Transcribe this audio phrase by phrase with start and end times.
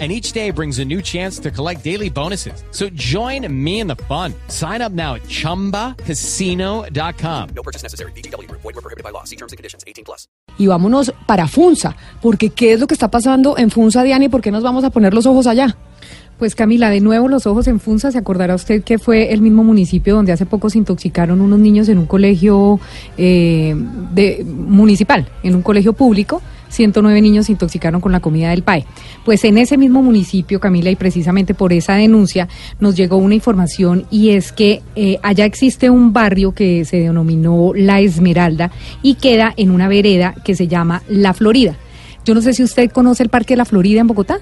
[0.00, 2.64] and each day brings a new chance to collect daily bonuses.
[2.72, 4.34] So join me in the fun.
[4.48, 7.48] Sign up now at ChumbaCasino.com.
[7.54, 8.10] No purchase necessary.
[8.16, 8.50] BGW.
[8.50, 9.22] Void were prohibited by law.
[9.22, 9.84] See terms and conditions.
[9.86, 10.26] 18 plus.
[10.58, 14.28] Y vámonos para Funza, porque ¿qué es lo que está pasando en Funza, Diana, y
[14.28, 15.76] por qué nos vamos a poner los ojos allá?
[16.38, 19.62] Pues Camila, de nuevo los ojos en Funza, se acordará usted que fue el mismo
[19.62, 22.80] municipio donde hace poco se intoxicaron unos niños en un colegio
[23.16, 23.74] eh,
[24.12, 26.42] de, municipal, en un colegio público.
[26.74, 28.84] 109 niños se intoxicaron con la comida del PAE.
[29.24, 32.48] Pues en ese mismo municipio, Camila, y precisamente por esa denuncia,
[32.80, 37.72] nos llegó una información y es que eh, allá existe un barrio que se denominó
[37.74, 38.70] La Esmeralda
[39.02, 41.76] y queda en una vereda que se llama La Florida.
[42.24, 44.38] Yo no sé si usted conoce el Parque de la Florida en Bogotá.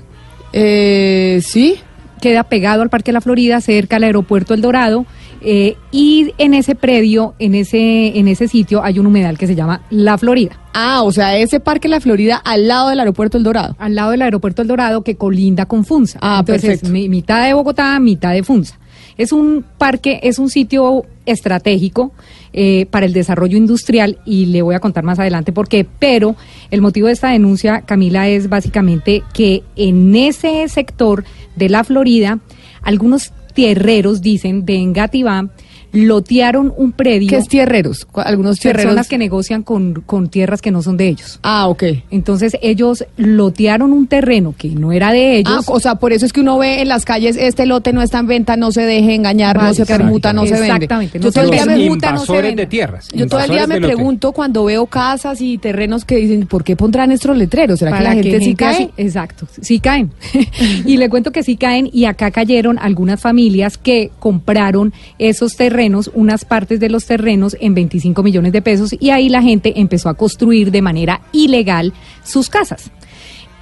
[0.52, 1.76] Eh, sí.
[2.20, 5.06] Queda pegado al Parque de la Florida, cerca al aeropuerto El Dorado.
[5.44, 9.54] Eh, y en ese predio, en ese, en ese sitio, hay un humedal que se
[9.56, 10.58] llama La Florida.
[10.72, 13.74] Ah, o sea, ese Parque La Florida al lado del aeropuerto El Dorado.
[13.78, 16.18] Al lado del aeropuerto El Dorado que colinda con Funza.
[16.22, 16.90] Ah, Entonces, perfecto.
[16.92, 18.78] mi- mitad de Bogotá, mitad de Funza.
[19.18, 22.12] Es un parque, es un sitio estratégico
[22.54, 25.84] eh, para el desarrollo industrial y le voy a contar más adelante por qué.
[25.98, 26.36] Pero
[26.70, 31.24] el motivo de esta denuncia, Camila, es básicamente que en ese sector
[31.56, 32.38] de la Florida,
[32.82, 35.48] algunos tierreros, dicen, de Engativá,
[35.92, 37.28] lotearon un predio.
[37.28, 38.04] ¿Qué es tierreros?
[38.06, 38.84] ¿Cu- Algunos tierreros.
[38.86, 41.38] Personas que negocian con, con tierras que no son de ellos.
[41.42, 41.84] Ah, ok.
[42.10, 45.52] Entonces ellos lotearon un terreno que no era de ellos.
[45.68, 48.02] Ah, o sea, por eso es que uno ve en las calles, este lote no
[48.02, 50.66] está en venta, no se deje engañar, no se permuta, no se vende.
[50.66, 52.62] Exactamente, no Yo todo el día me, Permuta, no se vende.
[52.62, 53.08] de tierras.
[53.14, 53.94] yo todo el día me lote.
[53.94, 57.78] pregunto cuando veo casas y terrenos que dicen, ¿por qué pondrán estos letreros?
[57.78, 58.74] ¿Será que la gente, sí cae?
[58.74, 60.10] así- exacto, sí caen.
[60.86, 65.81] y le cuento que sí caen y acá cayeron algunas familias que compraron esos terrenos,
[66.14, 70.08] unas partes de los terrenos en 25 millones de pesos y ahí la gente empezó
[70.08, 72.90] a construir de manera ilegal sus casas.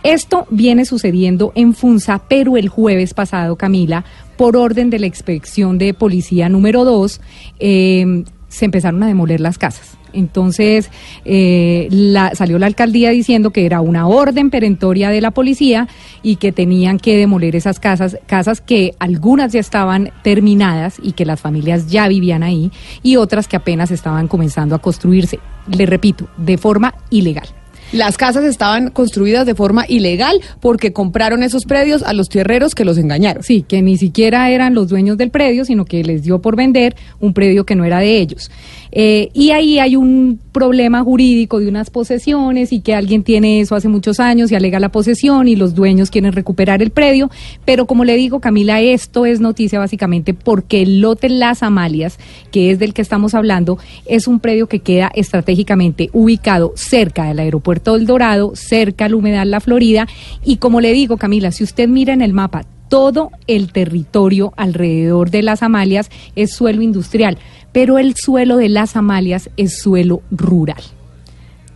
[0.02, 4.04] Esto viene sucediendo en Funza, pero el jueves pasado, Camila,
[4.36, 7.20] por orden de la inspección de policía número 2,
[7.58, 9.99] eh, se empezaron a demoler las casas.
[10.12, 10.90] Entonces
[11.24, 15.88] eh, la, salió la alcaldía diciendo que era una orden perentoria de la policía
[16.22, 21.24] y que tenían que demoler esas casas, casas que algunas ya estaban terminadas y que
[21.24, 22.70] las familias ya vivían ahí
[23.02, 25.38] y otras que apenas estaban comenzando a construirse.
[25.66, 27.59] Le repito, de forma ilegal.
[27.92, 32.84] Las casas estaban construidas de forma ilegal porque compraron esos predios a los tierreros que
[32.84, 33.42] los engañaron.
[33.42, 36.94] Sí, que ni siquiera eran los dueños del predio, sino que les dio por vender
[37.18, 38.50] un predio que no era de ellos.
[38.92, 43.76] Eh, y ahí hay un problema jurídico de unas posesiones y que alguien tiene eso
[43.76, 47.30] hace muchos años y alega la posesión y los dueños quieren recuperar el predio.
[47.64, 52.18] Pero como le digo, Camila, esto es noticia básicamente porque el lote Las Amalias,
[52.50, 57.38] que es del que estamos hablando, es un predio que queda estratégicamente ubicado cerca del
[57.38, 60.06] aeropuerto del Dorado, cerca al humedal La Florida.
[60.44, 65.30] Y como le digo, Camila, si usted mira en el mapa, todo el territorio alrededor
[65.30, 67.38] de las Amalias es suelo industrial,
[67.72, 70.82] pero el suelo de las Amalias es suelo rural.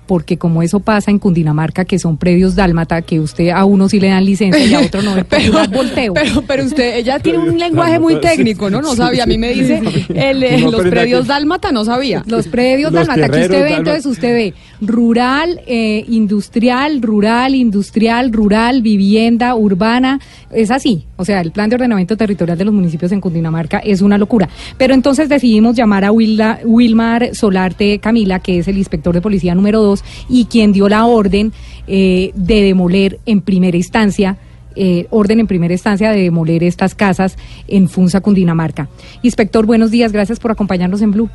[0.07, 4.01] Porque como eso pasa en Cundinamarca, que son predios dálmata, que usted a uno sí
[4.01, 6.13] le dan licencia y a otro no, Pero, volteo.
[6.15, 8.83] pero, pero usted, ella tiene un lenguaje muy técnico, ¿no?
[8.83, 9.25] No sabía.
[9.25, 9.83] A mí me dice,
[10.15, 12.23] el, eh, No, los predios dálmata, no sabía.
[12.27, 18.33] Los predios Los dálmata, que usted ve, entonces usted ve rural, eh, industrial, rural, industrial,
[18.33, 20.21] rural, vivienda, urbana,
[20.53, 21.05] es así.
[21.17, 24.49] O sea, el plan de ordenamiento territorial de los municipios en Cundinamarca es una locura.
[24.77, 29.55] Pero entonces decidimos llamar a Wilda- Wilmar Solarte Camila, que es el inspector de policía
[29.55, 29.94] número 2
[30.29, 31.53] y quien dio la orden
[31.87, 34.39] eh, de demoler en primera instancia
[34.77, 37.37] eh, orden en primera instancia de demoler estas casas
[37.69, 38.89] en Funza, Cundinamarca.
[39.23, 41.31] Inspector, buenos días, gracias por acompañarnos en Blue.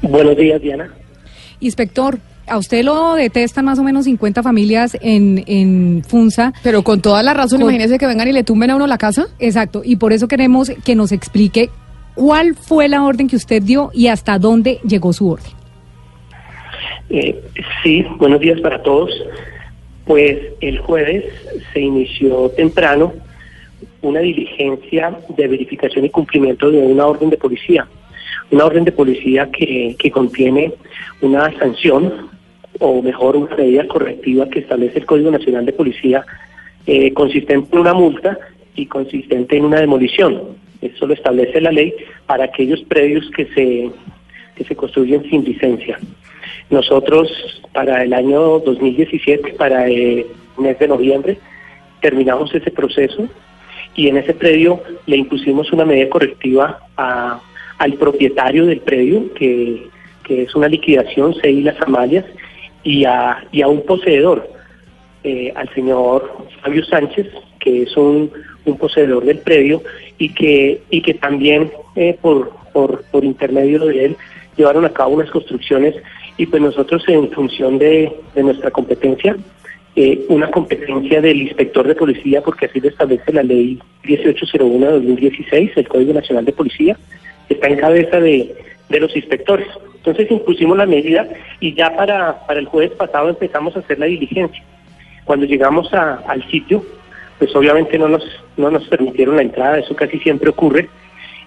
[0.00, 0.90] Buenos días, Diana.
[1.60, 6.52] Inspector, a usted lo detestan más o menos 50 familias en, en Funza.
[6.62, 8.98] Pero con toda la razón, Con- imagínese que vengan y le tumben a uno la
[8.98, 9.26] casa.
[9.38, 11.70] Exacto, y por eso queremos que nos explique
[12.14, 15.50] cuál fue la orden que usted dio y hasta dónde llegó su orden.
[17.08, 17.40] Eh,
[17.82, 19.10] sí, buenos días para todos.
[20.04, 21.24] Pues el jueves
[21.72, 23.12] se inició temprano
[24.02, 27.86] una diligencia de verificación y cumplimiento de una orden de policía.
[28.50, 30.72] Una orden de policía que, que contiene
[31.20, 32.30] una sanción,
[32.78, 36.24] o mejor, una medida correctiva que establece el Código Nacional de Policía,
[36.86, 38.38] eh, consistente en una multa
[38.76, 40.56] y consistente en una demolición.
[40.80, 41.92] Eso lo establece la ley
[42.26, 43.90] para aquellos predios que se,
[44.54, 45.98] que se construyen sin licencia.
[46.70, 47.30] Nosotros
[47.72, 50.26] para el año 2017, para el
[50.58, 51.38] mes de noviembre,
[52.00, 53.28] terminamos ese proceso
[53.94, 57.40] y en ese predio le impusimos una medida correctiva a,
[57.78, 59.86] al propietario del predio, que,
[60.24, 62.24] que es una liquidación, CI Las Amalias,
[62.82, 64.48] y a, y a un poseedor,
[65.24, 67.26] eh, al señor Fabio Sánchez,
[67.58, 68.30] que es un,
[68.64, 69.82] un poseedor del predio
[70.18, 74.16] y que, y que también eh, por, por, por intermedio de él
[74.56, 75.94] llevaron a cabo unas construcciones
[76.36, 79.36] y pues nosotros en función de, de nuestra competencia,
[79.96, 84.92] eh, una competencia del inspector de policía, porque así lo establece la ley 1801 de
[84.92, 86.96] 2016, el Código Nacional de Policía,
[87.48, 88.54] está en cabeza de,
[88.88, 89.66] de los inspectores.
[89.96, 91.26] Entonces impusimos la medida
[91.60, 94.62] y ya para, para el jueves pasado empezamos a hacer la diligencia.
[95.24, 96.84] Cuando llegamos a- al sitio,
[97.38, 98.24] pues obviamente no nos,
[98.56, 100.88] no nos permitieron la entrada, eso casi siempre ocurre,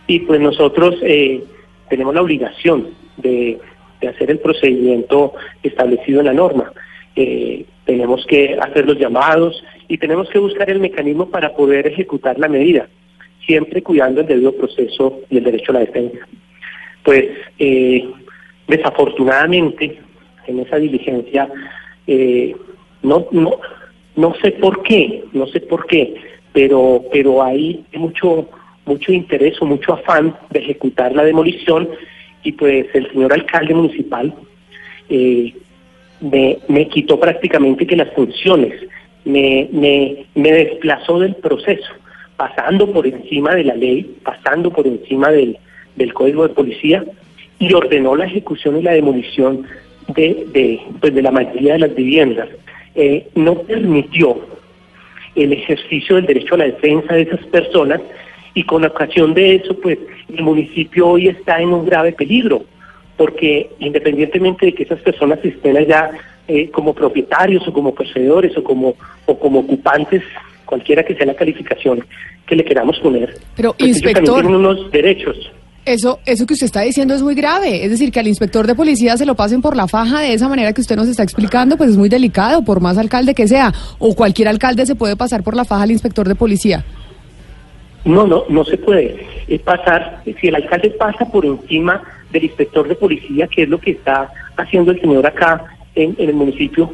[0.07, 1.43] y pues nosotros eh,
[1.89, 3.59] tenemos la obligación de,
[4.01, 5.33] de hacer el procedimiento
[5.63, 6.71] establecido en la norma.
[7.15, 12.37] Eh, tenemos que hacer los llamados y tenemos que buscar el mecanismo para poder ejecutar
[12.37, 12.87] la medida,
[13.45, 16.19] siempre cuidando el debido proceso y el derecho a la defensa.
[17.03, 17.25] Pues
[17.57, 18.07] eh,
[18.67, 19.99] desafortunadamente
[20.47, 21.49] en esa diligencia
[22.07, 22.55] eh,
[23.01, 23.59] no, no,
[24.15, 26.15] no sé por qué, no sé por qué,
[26.53, 28.47] pero, pero hay mucho,
[28.89, 31.89] mucho interés o mucho afán de ejecutar la demolición
[32.43, 34.33] y pues el señor alcalde municipal
[35.09, 35.53] eh,
[36.19, 38.73] me, me quitó prácticamente que las funciones,
[39.25, 41.91] me, me, me desplazó del proceso,
[42.35, 45.57] pasando por encima de la ley, pasando por encima del,
[45.95, 47.03] del código de policía
[47.59, 49.65] y ordenó la ejecución y la demolición
[50.15, 52.49] de, de, pues de la mayoría de las viviendas.
[52.95, 54.41] Eh, no permitió
[55.35, 58.01] el ejercicio del derecho a la defensa de esas personas
[58.53, 59.97] y con ocasión de eso, pues
[60.33, 62.63] el municipio hoy está en un grave peligro,
[63.17, 66.11] porque independientemente de que esas personas estén allá
[66.47, 70.23] eh, como propietarios o como poseedores o como, o como ocupantes,
[70.65, 72.03] cualquiera que sea la calificación
[72.47, 75.37] que le queramos poner, Pero, pues ellos también inspector- tienen unos derechos.
[75.85, 77.83] Eso, eso que usted está diciendo es muy grave.
[77.83, 80.47] Es decir, que al inspector de policía se lo pasen por la faja de esa
[80.47, 83.73] manera que usted nos está explicando, pues es muy delicado, por más alcalde que sea.
[83.97, 86.85] O cualquier alcalde se puede pasar por la faja al inspector de policía.
[88.09, 92.01] No, no, no se puede eh, pasar, si el alcalde pasa por encima
[92.31, 95.63] del inspector de policía, que es lo que está haciendo el señor acá
[95.93, 96.91] en, el municipio,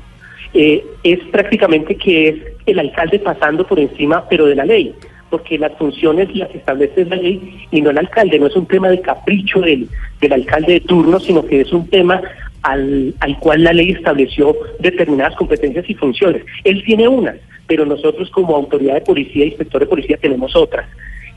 [0.53, 2.35] eh, es prácticamente que es
[2.65, 4.93] el alcalde pasando por encima, pero de la ley,
[5.29, 8.89] porque las funciones las establece la ley y no el alcalde, no es un tema
[8.89, 9.87] de capricho del,
[10.19, 12.21] del alcalde de turno, sino que es un tema
[12.61, 16.43] al, al cual la ley estableció determinadas competencias y funciones.
[16.65, 20.87] Él tiene unas, pero nosotros como autoridad de policía, inspector de policía, tenemos otras.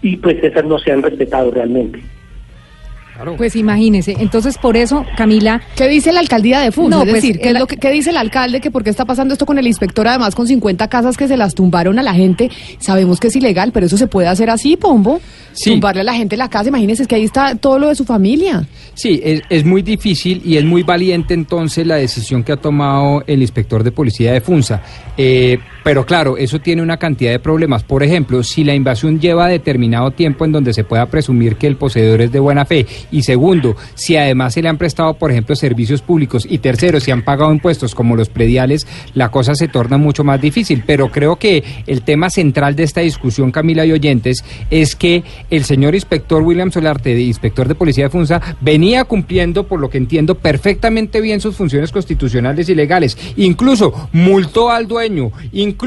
[0.02, 2.00] Y pues esas no se han respetado realmente.
[3.36, 4.16] Pues imagínese.
[4.20, 6.98] Entonces, por eso, Camila, ¿Qué dice la alcaldía de Funza?
[6.98, 8.60] No, es pues, decir, ¿qué, el- es lo que, qué dice el alcalde?
[8.60, 11.36] Que por qué está pasando esto con el inspector, además con 50 casas que se
[11.36, 12.48] las tumbaron a la gente.
[12.78, 15.20] Sabemos que es ilegal, pero eso se puede hacer así, Pombo.
[15.52, 15.70] Sí.
[15.70, 18.04] Tumbarle a la gente la casa, imagínese, es que ahí está todo lo de su
[18.04, 18.68] familia.
[18.94, 23.24] Sí, es, es muy difícil y es muy valiente entonces la decisión que ha tomado
[23.26, 24.80] el inspector de policía de Funza.
[25.16, 25.58] Eh,
[25.88, 27.82] pero claro, eso tiene una cantidad de problemas.
[27.82, 31.76] Por ejemplo, si la invasión lleva determinado tiempo en donde se pueda presumir que el
[31.76, 32.84] poseedor es de buena fe.
[33.10, 36.46] Y segundo, si además se le han prestado, por ejemplo, servicios públicos.
[36.46, 40.38] Y tercero, si han pagado impuestos como los prediales, la cosa se torna mucho más
[40.42, 40.84] difícil.
[40.86, 45.64] Pero creo que el tema central de esta discusión, Camila y oyentes, es que el
[45.64, 50.34] señor inspector William Solarte, inspector de policía de Funza, venía cumpliendo, por lo que entiendo,
[50.34, 53.16] perfectamente bien sus funciones constitucionales y legales.
[53.38, 55.77] Incluso multó al dueño, incluso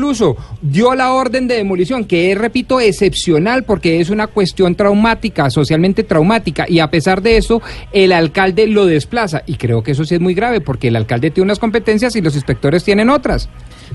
[0.62, 6.04] dio la orden de demolición, que es, repito, excepcional porque es una cuestión traumática, socialmente
[6.04, 9.44] traumática, y a pesar de eso, el alcalde lo desplaza.
[9.46, 12.22] Y creo que eso sí es muy grave, porque el alcalde tiene unas competencias y
[12.22, 13.50] los inspectores tienen otras.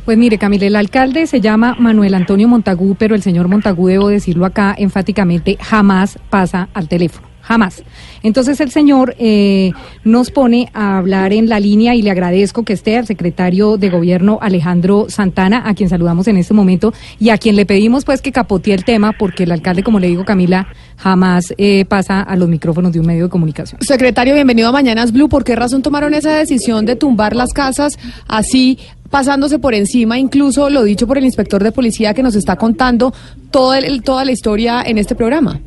[0.04, 4.08] Pues mire, Camila, el alcalde se llama Manuel Antonio Montagú, pero el señor Montagú, debo
[4.08, 7.25] decirlo acá enfáticamente, jamás pasa al teléfono.
[7.46, 7.84] Jamás.
[8.24, 9.70] Entonces el señor eh,
[10.02, 13.88] nos pone a hablar en la línea y le agradezco que esté al secretario de
[13.88, 18.20] gobierno Alejandro Santana, a quien saludamos en este momento y a quien le pedimos pues
[18.20, 22.34] que capotee el tema porque el alcalde, como le digo Camila, jamás eh, pasa a
[22.34, 23.80] los micrófonos de un medio de comunicación.
[23.80, 25.28] Secretario, bienvenido a Mañanas Blue.
[25.28, 30.68] ¿Por qué razón tomaron esa decisión de tumbar las casas así, pasándose por encima, incluso
[30.68, 33.14] lo dicho por el inspector de policía que nos está contando
[33.52, 35.60] todo el- toda la historia en este programa?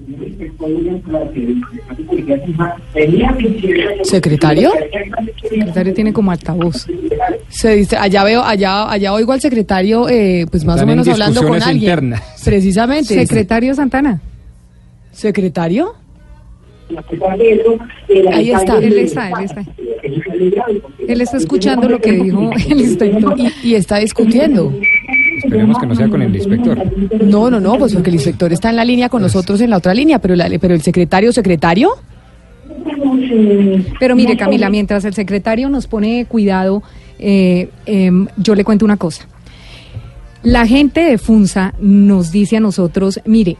[4.03, 4.71] ¿Secretario?
[4.75, 6.87] El secretario tiene como altavoz.
[7.49, 10.97] Se dice, allá veo, allá, allá oigo al secretario, eh, pues más Están o en
[10.97, 11.83] menos hablando con discusiones alguien.
[11.91, 12.41] internas.
[12.43, 13.13] Precisamente.
[13.13, 14.21] Secretario Santana.
[15.11, 15.93] ¿Secretario?
[18.31, 18.77] Ahí está.
[18.79, 19.65] Él está, él está.
[21.07, 23.35] Él está escuchando lo que dijo el inspector.
[23.37, 24.73] Y, y está discutiendo.
[25.49, 26.77] Esperemos que no sea con el inspector.
[27.25, 29.77] No, no, no, pues porque el inspector está en la línea con nosotros en la
[29.77, 31.91] otra línea, pero, la- pero el secretario, secretario.
[33.99, 36.83] Pero mire, Camila, mientras el secretario nos pone cuidado,
[37.17, 39.27] eh, em, yo le cuento una cosa.
[40.43, 43.57] La gente de FUNSA nos dice a nosotros, mire,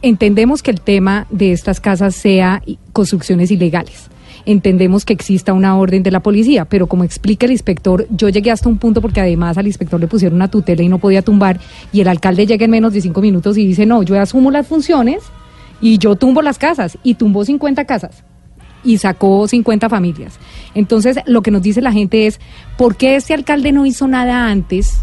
[0.00, 4.08] entendemos que el tema de estas casas sea construcciones ilegales.
[4.44, 8.50] Entendemos que exista una orden de la policía, pero como explica el inspector, yo llegué
[8.50, 11.60] hasta un punto porque además al inspector le pusieron una tutela y no podía tumbar,
[11.92, 14.66] y el alcalde llega en menos de cinco minutos y dice, no, yo asumo las
[14.66, 15.22] funciones
[15.80, 18.22] y yo tumbo las casas, y tumbó 50 casas
[18.84, 20.38] y sacó 50 familias.
[20.74, 22.40] Entonces, lo que nos dice la gente es,
[22.76, 25.02] ¿por qué este alcalde no hizo nada antes?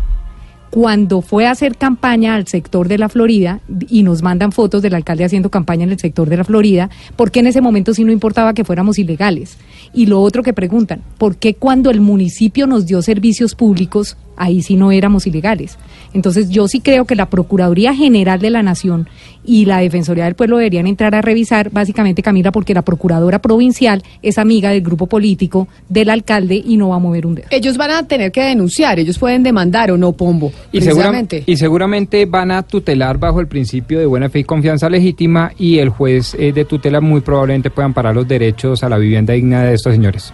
[0.70, 3.60] Cuando fue a hacer campaña al sector de la Florida
[3.90, 7.32] y nos mandan fotos del alcalde haciendo campaña en el sector de la Florida, ¿por
[7.32, 9.58] qué en ese momento sí no importaba que fuéramos ilegales?
[9.94, 14.64] Y lo otro que preguntan, ¿por qué cuando el municipio nos dio servicios públicos, ahí
[14.64, 15.78] sí no éramos ilegales?
[16.14, 19.08] Entonces yo sí creo que la Procuraduría General de la Nación
[19.46, 24.02] y la Defensoría del Pueblo deberían entrar a revisar, básicamente Camila, porque la Procuradora Provincial
[24.24, 27.48] es amiga del grupo político del alcalde y no va a mover un dedo.
[27.52, 30.52] Ellos van a tener que denunciar, ellos pueden demandar o no, Pombo.
[30.72, 31.44] Y, segura- precisamente.
[31.46, 35.78] y seguramente van a tutelar bajo el principio de buena fe y confianza legítima y
[35.78, 39.64] el juez eh, de tutela muy probablemente puedan parar los derechos a la vivienda digna
[39.64, 40.34] de estos señores.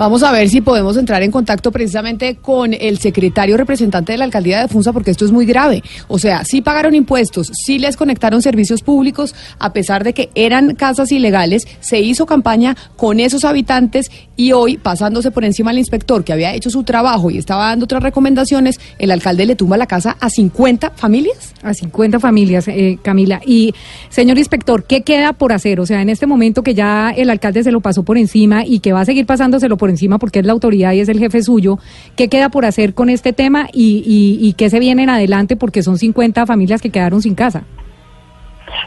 [0.00, 4.24] Vamos a ver si podemos entrar en contacto precisamente con el secretario representante de la
[4.24, 5.82] alcaldía de Funza, porque esto es muy grave.
[6.08, 10.74] O sea, sí pagaron impuestos, sí les conectaron servicios públicos, a pesar de que eran
[10.74, 16.24] casas ilegales, se hizo campaña con esos habitantes y hoy, pasándose por encima al inspector
[16.24, 19.84] que había hecho su trabajo y estaba dando otras recomendaciones, el alcalde le tumba la
[19.84, 21.54] casa a 50 familias.
[21.62, 23.42] A 50 familias, eh, Camila.
[23.44, 23.74] Y,
[24.08, 25.78] señor inspector, ¿qué queda por hacer?
[25.78, 28.80] O sea, en este momento que ya el alcalde se lo pasó por encima y
[28.80, 31.42] que va a seguir pasándoselo por encima porque es la autoridad y es el jefe
[31.42, 31.78] suyo,
[32.16, 35.56] ¿qué queda por hacer con este tema y, y, y qué se viene en adelante?
[35.56, 37.64] Porque son 50 familias que quedaron sin casa.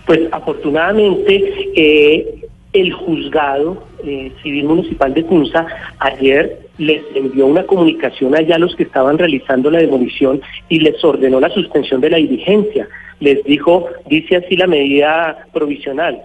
[0.06, 1.44] Pues afortunadamente
[1.76, 2.43] eh,
[2.74, 5.66] el juzgado eh, civil municipal de Tunza
[6.00, 11.04] ayer les envió una comunicación allá a los que estaban realizando la demolición y les
[11.04, 12.88] ordenó la suspensión de la diligencia.
[13.20, 16.24] Les dijo, dice así la medida provisional,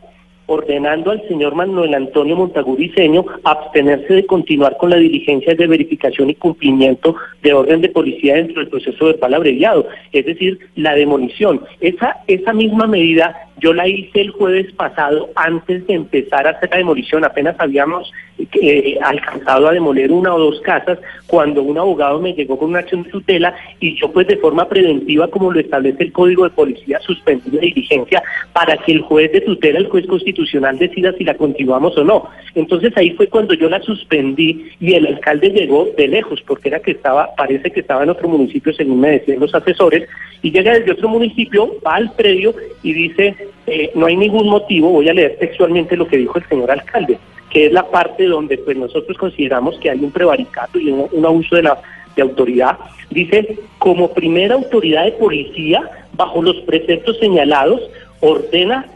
[0.49, 6.35] ordenando al señor Manuel Antonio Montaguriceño abstenerse de continuar con la diligencia de verificación y
[6.35, 11.63] cumplimiento de orden de policía dentro del proceso verbal abreviado, es decir, la demolición.
[11.81, 16.71] Esa, esa misma medida yo la hice el jueves pasado antes de empezar a hacer
[16.71, 22.21] la demolición, apenas habíamos eh, alcanzado a demoler una o dos casas cuando un abogado
[22.21, 25.59] me llegó con una acción de tutela y yo pues de forma preventiva como lo
[25.59, 29.89] establece el Código de Policía suspendí la diligencia para que el juez de tutela, el
[29.89, 30.38] juez constitucional
[30.79, 32.29] decida si la continuamos o no.
[32.55, 36.81] Entonces ahí fue cuando yo la suspendí y el alcalde llegó de lejos porque era
[36.81, 40.09] que estaba, parece que estaba en otro municipio según me decían los asesores
[40.43, 43.35] y llega desde otro municipio, va al predio y dice
[43.67, 47.19] eh, no hay ningún motivo, voy a leer textualmente lo que dijo el señor alcalde,
[47.51, 51.27] que es la parte donde pues nosotros consideramos que hay un prevaricato y un, un
[51.27, 51.79] abuso de la
[52.17, 52.77] de autoridad.
[53.11, 57.81] Dice, como primera autoridad de policía, bajo los preceptos señalados,
[58.21, 58.87] ordena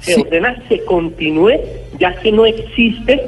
[0.00, 0.20] se Sí.
[0.22, 1.52] ordena se continúe
[1.98, 3.20] ya que no existe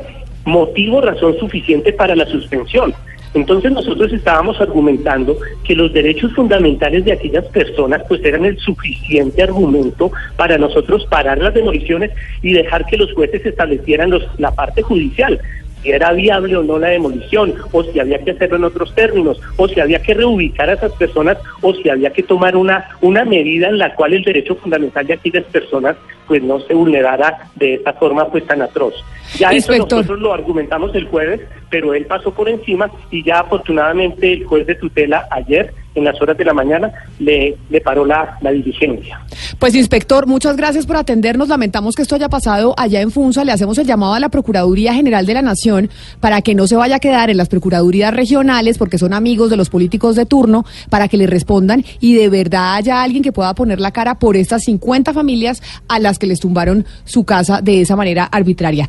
[0.44, 2.94] motivo, razón suficiente para la suspensión.
[3.34, 9.42] Entonces nosotros estábamos argumentando que los derechos fundamentales de aquellas personas pues eran el suficiente
[9.42, 12.10] argumento para nosotros parar las demoliciones
[12.42, 15.40] y dejar que los jueces establecieran los, la parte judicial
[15.82, 19.40] si era viable o no la demolición, o si había que hacerlo en otros términos,
[19.56, 23.24] o si había que reubicar a esas personas, o si había que tomar una, una
[23.24, 25.96] medida en la cual el derecho fundamental de aquellas personas
[26.26, 28.94] pues no se vulnerara de esta forma pues tan atroz.
[29.36, 34.32] Ya eso nosotros lo argumentamos el jueves, pero él pasó por encima y ya afortunadamente
[34.32, 38.50] el juez de tutela ayer en las horas de la mañana le, paró la, la
[38.50, 39.20] diligencia.
[39.58, 41.48] Pues inspector, muchas gracias por atendernos.
[41.48, 43.44] Lamentamos que esto haya pasado allá en Funza.
[43.44, 46.76] Le hacemos el llamado a la Procuraduría General de la Nación para que no se
[46.76, 50.64] vaya a quedar en las Procuradurías regionales porque son amigos de los políticos de turno,
[50.90, 54.36] para que le respondan y de verdad haya alguien que pueda poner la cara por
[54.36, 58.88] estas 50 familias a las que les tumbaron su casa de esa manera arbitraria.